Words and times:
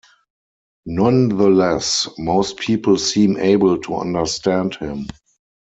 Nonetheless, 0.87 2.07
most 2.17 2.57
people 2.57 2.97
seem 2.97 3.37
able 3.37 3.77
to 3.77 3.97
understand 3.97 4.73
him. 4.77 5.05